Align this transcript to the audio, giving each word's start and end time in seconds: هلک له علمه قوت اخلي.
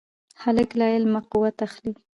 هلک 0.43 0.69
له 0.79 0.85
علمه 0.93 1.21
قوت 1.31 1.57
اخلي. 1.67 1.93